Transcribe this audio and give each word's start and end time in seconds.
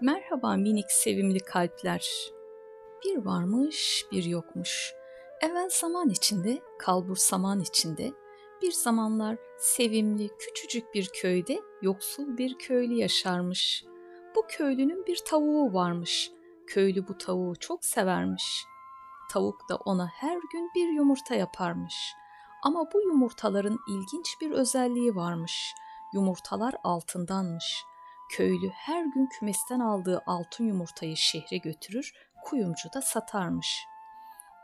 Merhaba 0.00 0.56
minik 0.56 0.90
sevimli 0.90 1.38
kalpler. 1.38 2.10
Bir 3.04 3.24
varmış, 3.24 4.06
bir 4.12 4.24
yokmuş. 4.24 4.94
Evvel 5.40 5.68
zaman 5.70 6.08
içinde, 6.08 6.62
kalbur 6.78 7.16
saman 7.16 7.60
içinde, 7.60 8.12
bir 8.62 8.72
zamanlar 8.72 9.36
sevimli 9.58 10.30
küçücük 10.38 10.94
bir 10.94 11.10
köyde 11.14 11.60
yoksul 11.82 12.38
bir 12.38 12.58
köylü 12.58 12.94
yaşarmış. 12.94 13.84
Bu 14.36 14.46
köylünün 14.48 15.06
bir 15.06 15.16
tavuğu 15.16 15.74
varmış. 15.74 16.30
Köylü 16.66 17.08
bu 17.08 17.18
tavuğu 17.18 17.56
çok 17.56 17.84
severmiş. 17.84 18.64
Tavuk 19.30 19.68
da 19.68 19.76
ona 19.76 20.06
her 20.06 20.38
gün 20.52 20.70
bir 20.74 20.88
yumurta 20.88 21.34
yaparmış. 21.34 21.94
Ama 22.62 22.92
bu 22.94 23.02
yumurtaların 23.02 23.78
ilginç 23.88 24.40
bir 24.40 24.50
özelliği 24.50 25.14
varmış. 25.14 25.74
Yumurtalar 26.14 26.74
altındanmış.'' 26.84 27.93
Köylü 28.36 28.70
her 28.70 29.04
gün 29.04 29.26
kümesten 29.26 29.80
aldığı 29.80 30.22
altın 30.26 30.64
yumurtayı 30.64 31.16
şehre 31.16 31.56
götürür, 31.56 32.12
kuyumcu 32.44 32.92
da 32.94 33.02
satarmış. 33.02 33.84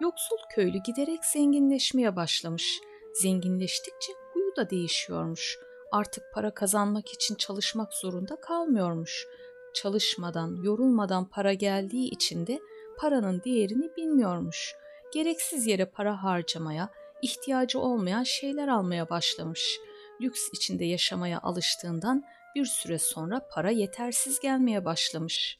Yoksul 0.00 0.36
köylü 0.54 0.78
giderek 0.78 1.24
zenginleşmeye 1.24 2.16
başlamış. 2.16 2.80
Zenginleştikçe 3.22 4.12
huyu 4.32 4.56
da 4.56 4.70
değişiyormuş. 4.70 5.58
Artık 5.92 6.24
para 6.34 6.54
kazanmak 6.54 7.08
için 7.08 7.34
çalışmak 7.34 7.94
zorunda 7.94 8.40
kalmıyormuş. 8.40 9.26
Çalışmadan, 9.74 10.62
yorulmadan 10.62 11.28
para 11.28 11.52
geldiği 11.52 12.10
için 12.10 12.46
de 12.46 12.60
paranın 12.98 13.42
değerini 13.44 13.96
bilmiyormuş. 13.96 14.74
Gereksiz 15.14 15.66
yere 15.66 15.84
para 15.84 16.22
harcamaya, 16.22 16.90
ihtiyacı 17.22 17.80
olmayan 17.80 18.22
şeyler 18.22 18.68
almaya 18.68 19.10
başlamış. 19.10 19.80
Lüks 20.20 20.48
içinde 20.54 20.84
yaşamaya 20.84 21.40
alıştığından 21.40 22.24
bir 22.56 22.64
süre 22.64 22.98
sonra 22.98 23.48
para 23.50 23.70
yetersiz 23.70 24.40
gelmeye 24.40 24.84
başlamış. 24.84 25.58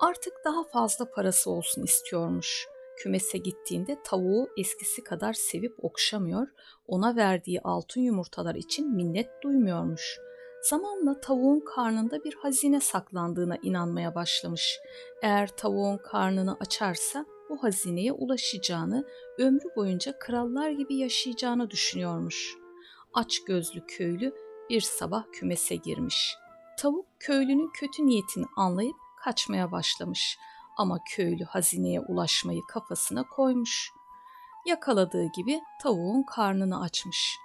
Artık 0.00 0.34
daha 0.44 0.64
fazla 0.64 1.10
parası 1.10 1.50
olsun 1.50 1.82
istiyormuş. 1.82 2.66
Kümese 2.96 3.38
gittiğinde 3.38 3.98
tavuğu 4.04 4.48
eskisi 4.56 5.04
kadar 5.04 5.32
sevip 5.32 5.84
okşamıyor, 5.84 6.48
ona 6.86 7.16
verdiği 7.16 7.60
altın 7.60 8.00
yumurtalar 8.00 8.54
için 8.54 8.94
minnet 8.94 9.30
duymuyormuş. 9.42 10.18
Zamanla 10.62 11.20
tavuğun 11.20 11.60
karnında 11.60 12.24
bir 12.24 12.34
hazine 12.34 12.80
saklandığına 12.80 13.56
inanmaya 13.62 14.14
başlamış. 14.14 14.78
Eğer 15.22 15.48
tavuğun 15.56 15.98
karnını 15.98 16.56
açarsa 16.60 17.26
bu 17.50 17.62
hazineye 17.62 18.12
ulaşacağını, 18.12 19.06
ömrü 19.38 19.76
boyunca 19.76 20.18
krallar 20.18 20.70
gibi 20.70 20.96
yaşayacağını 20.96 21.70
düşünüyormuş. 21.70 22.56
Aç 23.14 23.44
gözlü 23.44 23.86
köylü 23.86 24.47
bir 24.70 24.80
sabah 24.80 25.24
kümese 25.32 25.76
girmiş. 25.76 26.36
Tavuk 26.78 27.06
köylünün 27.20 27.70
kötü 27.74 28.06
niyetini 28.06 28.46
anlayıp 28.56 28.96
kaçmaya 29.16 29.72
başlamış 29.72 30.38
ama 30.76 30.98
köylü 31.10 31.44
hazineye 31.44 32.00
ulaşmayı 32.00 32.62
kafasına 32.68 33.22
koymuş. 33.22 33.92
Yakaladığı 34.66 35.26
gibi 35.26 35.60
tavuğun 35.82 36.22
karnını 36.22 36.80
açmış. 36.80 37.38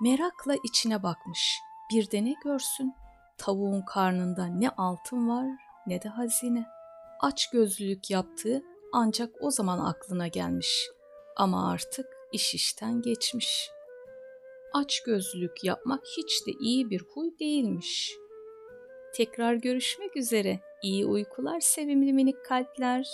Merakla 0.00 0.54
içine 0.64 1.02
bakmış. 1.02 1.60
Bir 1.90 2.10
de 2.10 2.24
ne 2.24 2.34
görsün? 2.44 2.94
Tavuğun 3.38 3.82
karnında 3.82 4.46
ne 4.46 4.70
altın 4.70 5.28
var 5.28 5.46
ne 5.86 6.02
de 6.02 6.08
hazine. 6.08 6.66
Aç 7.20 7.50
gözlülük 7.50 8.10
yaptığı 8.10 8.62
ancak 8.92 9.30
o 9.40 9.50
zaman 9.50 9.78
aklına 9.78 10.28
gelmiş. 10.28 10.88
Ama 11.36 11.70
artık 11.70 12.06
iş 12.32 12.54
işten 12.54 13.02
geçmiş.'' 13.02 13.83
Aç 14.74 15.02
gözlülük 15.02 15.64
yapmak 15.64 16.04
hiç 16.16 16.46
de 16.46 16.52
iyi 16.60 16.90
bir 16.90 17.00
huy 17.00 17.30
değilmiş. 17.40 18.16
Tekrar 19.14 19.54
görüşmek 19.54 20.16
üzere. 20.16 20.60
İyi 20.82 21.06
uykular 21.06 21.60
sevimli 21.60 22.12
minik 22.12 22.44
kalpler. 22.44 23.08